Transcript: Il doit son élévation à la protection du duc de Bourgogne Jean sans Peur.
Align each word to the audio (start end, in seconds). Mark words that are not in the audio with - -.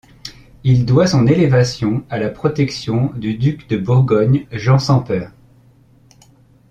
Il 0.63 0.87
doit 0.87 1.05
son 1.05 1.27
élévation 1.27 2.05
à 2.09 2.17
la 2.17 2.31
protection 2.31 3.13
du 3.15 3.35
duc 3.37 3.69
de 3.69 3.77
Bourgogne 3.77 4.47
Jean 4.51 4.79
sans 4.79 5.03
Peur. 5.03 5.31